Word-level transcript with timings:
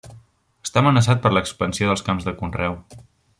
Està 0.67 0.81
amenaçat 0.81 1.21
per 1.25 1.31
l'expansió 1.35 1.91
dels 1.91 2.05
camps 2.09 2.27
de 2.31 2.35
conreu. 2.41 2.81